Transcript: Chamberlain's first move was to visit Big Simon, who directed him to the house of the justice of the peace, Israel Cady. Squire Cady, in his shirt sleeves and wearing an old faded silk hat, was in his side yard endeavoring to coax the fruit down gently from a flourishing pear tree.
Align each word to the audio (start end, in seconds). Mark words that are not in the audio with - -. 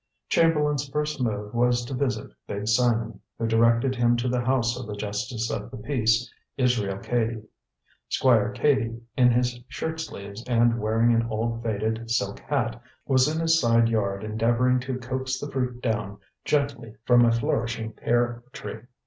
Chamberlain's 0.29 0.89
first 0.89 1.21
move 1.21 1.53
was 1.53 1.85
to 1.85 1.93
visit 1.93 2.31
Big 2.47 2.67
Simon, 2.67 3.19
who 3.37 3.45
directed 3.45 3.93
him 3.95 4.17
to 4.17 4.27
the 4.27 4.41
house 4.41 4.75
of 4.75 4.87
the 4.87 4.95
justice 4.95 5.51
of 5.51 5.69
the 5.69 5.77
peace, 5.77 6.27
Israel 6.57 6.97
Cady. 6.97 7.43
Squire 8.09 8.49
Cady, 8.51 8.99
in 9.15 9.29
his 9.29 9.59
shirt 9.67 9.99
sleeves 9.99 10.43
and 10.47 10.79
wearing 10.81 11.13
an 11.13 11.27
old 11.29 11.61
faded 11.61 12.09
silk 12.09 12.39
hat, 12.39 12.81
was 13.05 13.27
in 13.27 13.39
his 13.39 13.59
side 13.59 13.89
yard 13.89 14.23
endeavoring 14.23 14.79
to 14.79 14.97
coax 14.97 15.39
the 15.39 15.51
fruit 15.51 15.83
down 15.83 16.17
gently 16.45 16.95
from 17.05 17.23
a 17.23 17.31
flourishing 17.31 17.91
pear 17.93 18.41
tree. 18.53 18.79